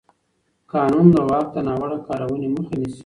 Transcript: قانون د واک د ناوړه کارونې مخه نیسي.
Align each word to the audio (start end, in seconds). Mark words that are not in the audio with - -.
قانون 0.71 1.05
د 1.13 1.17
واک 1.29 1.47
د 1.55 1.57
ناوړه 1.67 1.97
کارونې 2.07 2.47
مخه 2.55 2.73
نیسي. 2.79 2.99